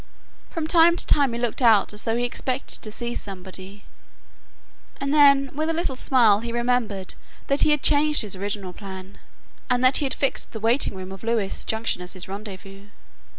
[0.49, 3.83] From time to time he looked out as though he expected to see somebody,
[4.99, 7.13] and then with a little smile he remembered
[7.45, 9.19] that he had changed his original plan,
[9.69, 12.87] and that he had fixed the waiting room of Lewes junction as his rendezvous.